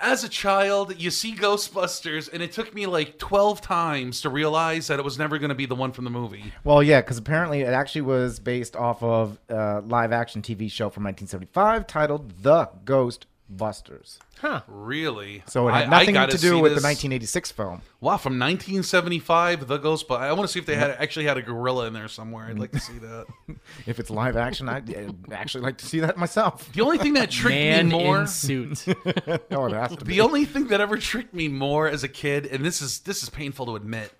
as 0.00 0.24
a 0.24 0.28
child, 0.28 1.00
you 1.00 1.10
see 1.10 1.34
Ghostbusters, 1.34 2.32
and 2.32 2.42
it 2.42 2.52
took 2.52 2.74
me 2.74 2.86
like 2.86 3.18
12 3.18 3.60
times 3.60 4.20
to 4.22 4.28
realize 4.28 4.88
that 4.88 4.98
it 4.98 5.04
was 5.04 5.18
never 5.18 5.38
going 5.38 5.50
to 5.50 5.54
be 5.54 5.66
the 5.66 5.74
one 5.74 5.92
from 5.92 6.04
the 6.04 6.10
movie. 6.10 6.52
Well, 6.64 6.82
yeah, 6.82 7.00
because 7.00 7.18
apparently 7.18 7.62
it 7.62 7.72
actually 7.72 8.02
was 8.02 8.38
based 8.38 8.76
off 8.76 9.02
of 9.02 9.38
uh, 9.50 9.54
a 9.54 9.80
live 9.80 10.12
action 10.12 10.42
TV 10.42 10.70
show 10.70 10.90
from 10.90 11.04
1975 11.04 11.86
titled 11.86 12.42
The 12.42 12.70
Ghost 12.84 13.26
Busters. 13.56 14.18
Huh. 14.40 14.62
Really? 14.66 15.42
So 15.46 15.68
it 15.68 15.72
had 15.72 15.84
I 15.84 15.86
nothing 15.86 16.14
gotta 16.14 16.32
to 16.32 16.38
do 16.38 16.48
see 16.56 16.60
with 16.60 16.72
this. 16.74 16.82
the 16.82 16.86
1986 16.88 17.52
film. 17.52 17.82
Wow, 18.00 18.16
from 18.18 18.38
1975, 18.38 19.66
The 19.68 19.78
Ghostbusters. 19.78 20.20
I 20.20 20.32
want 20.32 20.42
to 20.48 20.52
see 20.52 20.58
if 20.58 20.66
they 20.66 20.76
had 20.76 20.90
actually 20.92 21.24
had 21.26 21.36
a 21.38 21.42
gorilla 21.42 21.86
in 21.86 21.92
there 21.92 22.08
somewhere. 22.08 22.46
I'd 22.46 22.58
like 22.58 22.72
to 22.72 22.80
see 22.80 22.98
that. 22.98 23.26
If 23.86 23.98
it's 23.98 24.10
live 24.10 24.36
action, 24.36 24.68
I'd 24.68 24.94
I'd 24.94 25.32
actually 25.32 25.62
like 25.64 25.78
to 25.78 25.86
see 25.86 26.00
that 26.00 26.16
myself. 26.18 26.70
The 26.72 26.82
only 26.82 26.98
thing 26.98 27.14
that 27.14 27.30
tricked 27.30 27.54
Man 27.54 27.88
me 27.88 27.92
more. 28.04 28.20
in 28.20 28.26
suit. 28.26 28.84
Oh, 29.50 29.66
it 29.66 29.72
has 29.72 29.96
to 29.96 30.04
be. 30.04 30.14
The 30.14 30.20
only 30.20 30.44
thing 30.44 30.68
that 30.68 30.80
ever 30.80 30.96
tricked 30.98 31.34
me 31.34 31.48
more 31.48 31.88
as 31.88 32.02
a 32.04 32.08
kid, 32.08 32.46
and 32.46 32.64
this 32.64 32.82
is 32.82 33.00
this 33.00 33.22
is 33.22 33.30
painful 33.30 33.66
to 33.66 33.76
admit, 33.76 34.12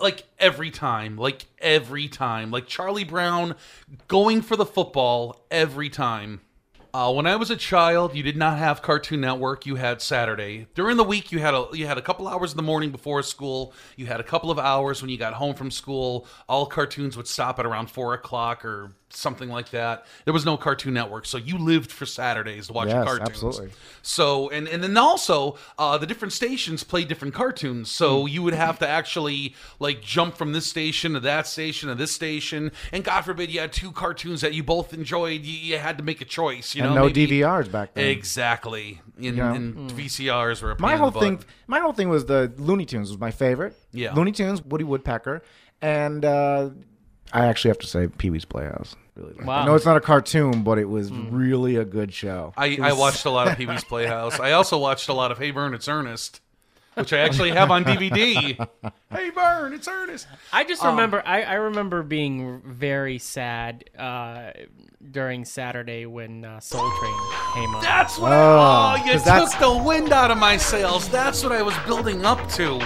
like 0.00 0.24
every 0.38 0.70
time, 0.70 1.16
like 1.16 1.46
every 1.58 2.08
time, 2.08 2.50
like 2.50 2.66
Charlie 2.66 3.04
Brown 3.04 3.54
going 4.08 4.40
for 4.42 4.56
the 4.56 4.66
football 4.66 5.44
every 5.50 5.88
time. 5.90 6.40
Uh, 6.96 7.12
when 7.12 7.26
I 7.26 7.36
was 7.36 7.50
a 7.50 7.56
child, 7.56 8.16
you 8.16 8.22
did 8.22 8.38
not 8.38 8.56
have 8.56 8.80
Cartoon 8.80 9.20
Network. 9.20 9.66
You 9.66 9.74
had 9.74 10.00
Saturday. 10.00 10.66
During 10.74 10.96
the 10.96 11.04
week, 11.04 11.30
you 11.30 11.40
had 11.40 11.52
a 11.52 11.66
you 11.74 11.86
had 11.86 11.98
a 11.98 12.00
couple 12.00 12.26
hours 12.26 12.52
in 12.52 12.56
the 12.56 12.62
morning 12.62 12.90
before 12.90 13.22
school. 13.22 13.74
You 13.96 14.06
had 14.06 14.18
a 14.18 14.22
couple 14.22 14.50
of 14.50 14.58
hours 14.58 15.02
when 15.02 15.10
you 15.10 15.18
got 15.18 15.34
home 15.34 15.54
from 15.54 15.70
school. 15.70 16.26
All 16.48 16.64
cartoons 16.64 17.14
would 17.14 17.28
stop 17.28 17.58
at 17.58 17.66
around 17.66 17.90
four 17.90 18.14
o'clock 18.14 18.64
or 18.64 18.92
something 19.10 19.48
like 19.48 19.70
that. 19.70 20.04
There 20.24 20.34
was 20.34 20.44
no 20.44 20.56
Cartoon 20.56 20.92
Network, 20.94 21.26
so 21.26 21.38
you 21.38 21.56
lived 21.58 21.90
for 21.92 22.04
Saturdays 22.06 22.66
to 22.66 22.72
watch 22.72 22.88
Yes, 22.88 23.04
cartoons. 23.04 23.28
absolutely. 23.30 23.70
So 24.02 24.50
and 24.50 24.66
and 24.68 24.82
then 24.82 24.96
also 24.96 25.56
uh, 25.78 25.96
the 25.96 26.06
different 26.06 26.32
stations 26.32 26.82
played 26.84 27.08
different 27.08 27.32
cartoons. 27.32 27.90
So 27.90 28.22
Hmm. 28.22 28.28
you 28.28 28.42
would 28.42 28.54
have 28.54 28.78
to 28.80 28.88
actually 28.88 29.54
like 29.78 30.02
jump 30.02 30.36
from 30.36 30.52
this 30.52 30.66
station 30.66 31.12
to 31.14 31.20
that 31.20 31.46
station 31.46 31.88
to 31.88 31.94
this 31.94 32.12
station. 32.12 32.72
And 32.92 33.04
God 33.04 33.22
forbid 33.22 33.50
you 33.50 33.60
had 33.60 33.72
two 33.72 33.92
cartoons 33.92 34.40
that 34.40 34.54
you 34.54 34.62
both 34.62 34.92
enjoyed. 34.92 35.42
You, 35.42 35.56
you 35.56 35.78
had 35.78 35.98
to 35.98 36.04
make 36.04 36.20
a 36.20 36.24
choice. 36.26 36.74
You 36.74 36.82
and 36.82 36.94
know, 36.94 37.02
no 37.02 37.06
maybe- 37.06 37.26
DVRs 37.26 37.70
back 37.70 37.94
then. 37.94 38.06
Exactly. 38.08 39.00
In, 39.18 39.36
Yeah. 39.36 39.54
in 39.54 39.88
VCRs 39.90 40.60
were 40.62 40.72
a 40.72 40.76
pain 40.76 40.82
My 40.82 40.92
in 40.94 40.98
whole 40.98 41.10
the 41.10 41.20
thing, 41.20 41.36
butt. 41.36 41.46
my 41.68 41.78
whole 41.80 41.92
thing 41.94 42.08
was 42.10 42.26
the 42.26 42.52
Looney 42.58 42.84
Tunes 42.84 43.08
was 43.10 43.18
my 43.18 43.30
favorite. 43.30 43.74
Yeah. 43.92 44.12
Looney 44.14 44.32
Tunes, 44.32 44.62
Woody 44.62 44.84
Woodpecker, 44.84 45.42
and 45.80 46.22
uh, 46.24 46.70
I 47.32 47.46
actually 47.46 47.70
have 47.70 47.78
to 47.78 47.86
say 47.86 48.08
Pee 48.08 48.30
Wee's 48.30 48.44
Playhouse. 48.44 48.96
Really, 49.16 49.32
liked. 49.34 49.44
Wow. 49.44 49.62
I 49.62 49.66
know 49.66 49.74
it's 49.74 49.86
not 49.86 49.96
a 49.96 50.00
cartoon, 50.00 50.62
but 50.62 50.78
it 50.78 50.88
was 50.88 51.08
Hmm. 51.08 51.34
really 51.34 51.76
a 51.76 51.84
good 51.84 52.12
show. 52.12 52.52
I, 52.56 52.78
I 52.82 52.92
watched 52.92 53.24
a 53.24 53.30
lot 53.30 53.48
of 53.48 53.56
Pee 53.58 53.66
Wee's 53.66 53.84
Playhouse. 53.84 54.38
I 54.40 54.52
also 54.52 54.78
watched 54.78 55.08
a 55.08 55.12
lot 55.14 55.32
of 55.32 55.38
Hey 55.38 55.50
Vern, 55.50 55.72
It's 55.74 55.88
Ernest, 55.88 56.40
which 56.94 57.12
I 57.12 57.18
actually 57.18 57.50
have 57.50 57.70
on 57.70 57.84
DVD. 57.84 58.68
hey 59.10 59.30
Vern, 59.30 59.72
it's 59.72 59.88
Ernest. 59.88 60.26
I 60.52 60.64
just 60.64 60.82
Um, 60.84 60.94
remember 60.96 61.22
I, 61.26 61.42
I 61.42 61.54
remember 61.54 62.02
being 62.02 62.60
very 62.64 63.18
sad 63.18 63.84
uh, 63.98 64.50
during 65.10 65.44
Saturday 65.44 66.04
when 66.06 66.44
uh, 66.44 66.60
Soul 66.60 66.80
Train 67.00 67.14
came 67.54 67.74
on. 67.74 67.82
That's 67.82 68.18
what. 68.18 68.32
Oh, 68.32 68.34
I, 68.34 69.00
oh, 69.00 69.04
you 69.04 69.12
'cause 69.12 69.22
took 69.22 69.24
that's- 69.24 69.54
the 69.56 69.76
wind 69.82 70.12
out 70.12 70.30
of 70.30 70.38
my 70.38 70.56
sails. 70.58 71.08
That's 71.08 71.42
what 71.42 71.52
I 71.52 71.62
was 71.62 71.74
building 71.86 72.24
up 72.26 72.46
to. 72.50 72.78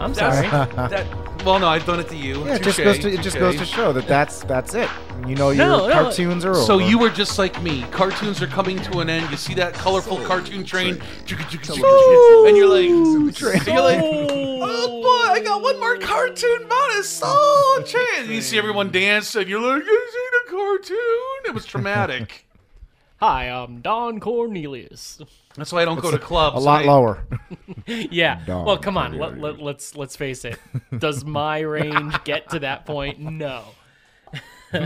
I'm 0.00 0.14
That's, 0.14 0.18
sorry. 0.48 0.48
that. 0.88 1.29
Well, 1.44 1.58
no, 1.58 1.68
I've 1.68 1.86
done 1.86 2.00
it 2.00 2.08
to 2.10 2.16
you. 2.16 2.44
yeah, 2.46 2.56
it 2.56 2.62
just 2.62 2.78
goes 2.78 2.98
to 2.98 3.10
it 3.10 3.22
just 3.22 3.38
goes 3.38 3.56
to 3.56 3.64
show 3.64 3.92
that 3.94 4.06
that's 4.06 4.42
that's 4.44 4.74
it. 4.74 4.90
You 5.26 5.34
know, 5.36 5.50
your 5.50 5.66
No, 5.66 5.86
no. 5.88 5.92
cartoons 5.92 6.44
are 6.44 6.50
over. 6.50 6.60
So 6.60 6.78
you 6.78 6.98
were 6.98 7.08
just 7.10 7.38
like 7.38 7.60
me. 7.62 7.82
Cartoons 7.90 8.42
are 8.42 8.46
coming 8.46 8.78
to 8.82 8.98
an 9.00 9.08
end. 9.08 9.30
You 9.30 9.36
see 9.38 9.54
that 9.54 9.72
colorful 9.74 10.18
cartoon 10.24 10.64
train, 10.64 11.00
and 11.20 11.30
you're 11.30 12.68
like, 12.68 12.88
and 12.88 13.66
you're 13.66 13.80
like, 13.82 14.00
oh 14.02 15.02
boy, 15.02 15.32
I 15.32 15.40
got 15.44 15.62
one 15.62 15.78
more 15.80 15.96
cartoon 15.98 16.66
bonus. 16.68 17.08
Soul 17.08 17.82
Train. 17.86 18.04
And 18.18 18.28
you 18.28 18.40
see 18.42 18.58
everyone 18.58 18.90
dance, 18.90 19.34
and 19.34 19.48
you're 19.48 19.60
like, 19.60 19.84
you 19.84 20.08
seen 20.12 20.40
a 20.46 20.50
cartoon? 20.50 20.98
It 21.46 21.54
was 21.54 21.64
traumatic. 21.64 22.46
Hi, 23.20 23.44
I'm 23.50 23.80
Don 23.80 24.20
Cornelius. 24.20 25.20
That's 25.56 25.72
why 25.72 25.82
I 25.82 25.84
don't 25.84 26.00
go 26.00 26.10
to 26.10 26.18
clubs. 26.18 26.56
a 26.56 26.60
lot 26.60 26.82
I- 26.82 26.86
lower. 26.86 27.24
Yeah. 27.86 28.40
Don 28.46 28.64
well, 28.66 28.78
come 28.78 28.96
on. 28.96 29.18
Let, 29.18 29.38
let, 29.38 29.58
let's 29.60 29.96
let's 29.96 30.14
face 30.16 30.44
it. 30.44 30.58
Does 30.98 31.24
my 31.24 31.58
range 31.60 32.14
get 32.24 32.50
to 32.50 32.60
that 32.60 32.86
point? 32.86 33.18
No. 33.18 33.64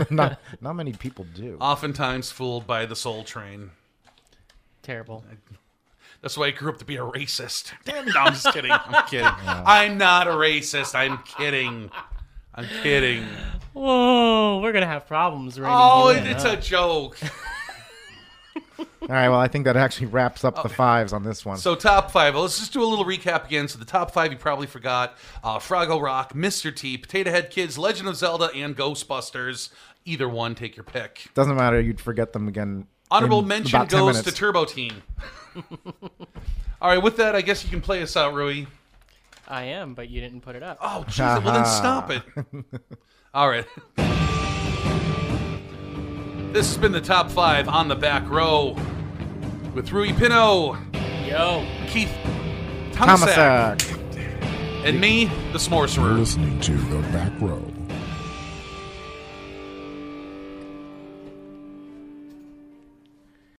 not 0.09 0.39
not 0.61 0.73
many 0.73 0.93
people 0.93 1.25
do. 1.35 1.57
Oftentimes 1.61 2.31
fooled 2.31 2.65
by 2.65 2.85
the 2.87 2.95
Soul 2.95 3.23
Train. 3.23 3.71
Terrible. 4.81 5.23
That's 6.21 6.35
why 6.37 6.47
I 6.47 6.51
grew 6.51 6.71
up 6.71 6.79
to 6.79 6.85
be 6.85 6.95
a 6.95 7.01
racist. 7.01 7.71
Damn, 7.83 8.05
no, 8.05 8.13
I'm 8.19 8.33
just 8.33 8.51
kidding. 8.51 8.71
I'm 8.71 9.05
kidding. 9.07 9.27
I'm 9.45 9.97
not 9.99 10.27
a 10.27 10.31
racist. 10.31 10.95
I'm 10.95 11.19
kidding. 11.19 11.91
I'm 12.55 12.65
kidding. 12.81 13.25
Whoa, 13.73 14.59
we're 14.63 14.71
gonna 14.71 14.85
have 14.87 15.05
problems. 15.05 15.59
rating 15.59 15.75
Oh, 15.77 16.09
you 16.09 16.17
in, 16.19 16.25
it's 16.27 16.43
huh? 16.43 16.55
a 16.57 16.57
joke. 16.61 17.19
All 19.07 19.13
right, 19.13 19.29
well, 19.29 19.39
I 19.39 19.47
think 19.47 19.65
that 19.65 19.77
actually 19.77 20.07
wraps 20.07 20.43
up 20.43 20.63
the 20.63 20.69
fives 20.69 21.13
on 21.13 21.23
this 21.23 21.45
one. 21.45 21.57
So 21.57 21.75
top 21.75 22.09
five. 22.09 22.35
Let's 22.35 22.57
just 22.57 22.73
do 22.73 22.81
a 22.81 22.85
little 22.85 23.05
recap 23.05 23.45
again. 23.45 23.67
So 23.67 23.77
the 23.77 23.85
top 23.85 24.09
five 24.11 24.31
you 24.31 24.37
probably 24.37 24.65
forgot: 24.65 25.15
uh, 25.43 25.59
Fraggle 25.59 26.01
Rock, 26.01 26.33
Mr. 26.33 26.75
T, 26.75 26.97
Potato 26.97 27.29
Head 27.29 27.51
Kids, 27.51 27.77
Legend 27.77 28.09
of 28.09 28.15
Zelda, 28.15 28.49
and 28.55 28.75
Ghostbusters. 28.75 29.69
Either 30.05 30.27
one, 30.27 30.55
take 30.55 30.75
your 30.75 30.83
pick. 30.83 31.27
Doesn't 31.35 31.55
matter. 31.55 31.79
You'd 31.79 32.01
forget 32.01 32.33
them 32.33 32.47
again. 32.47 32.87
Honorable 33.11 33.39
in 33.39 33.47
mention 33.47 33.75
about 33.75 33.89
10 33.89 33.99
goes 33.99 34.15
to 34.17 34.23
minutes. 34.23 34.37
Turbo 34.39 34.65
Teen. 34.65 35.03
All 36.81 36.89
right, 36.89 37.01
with 37.01 37.17
that, 37.17 37.35
I 37.35 37.41
guess 37.41 37.63
you 37.63 37.69
can 37.69 37.81
play 37.81 38.01
us 38.01 38.17
out, 38.17 38.33
Rui. 38.33 38.65
I 39.47 39.65
am, 39.65 39.93
but 39.93 40.09
you 40.09 40.19
didn't 40.21 40.41
put 40.41 40.55
it 40.55 40.63
up. 40.63 40.79
Oh, 40.81 41.05
jeez. 41.07 41.43
well, 41.43 41.53
then 41.53 41.65
stop 41.65 42.09
it. 42.09 42.23
All 43.33 43.49
right. 43.49 43.65
This 46.51 46.67
has 46.67 46.77
been 46.77 46.91
the 46.91 47.01
top 47.01 47.29
five 47.29 47.67
on 47.67 47.87
the 47.87 47.95
back 47.95 48.27
row 48.29 48.75
with 49.75 49.91
Rui 49.91 50.13
Pino, 50.13 50.77
Yo. 51.25 51.67
Keith 51.87 52.09
Thomasak, 52.93 53.77
Thomasak. 53.77 54.85
and 54.85 55.01
me, 55.01 55.25
the 55.51 55.59
S'moreserer. 55.59 55.97
You're 55.97 56.11
listening 56.13 56.59
to 56.61 56.71
The 56.71 57.01
Back 57.11 57.33
Row. 57.41 57.74